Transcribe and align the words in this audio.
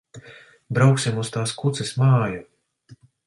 Brauksim 0.77 1.19
uz 1.25 1.29
tās 1.35 1.53
kuces 1.63 1.93
māju. 2.01 2.43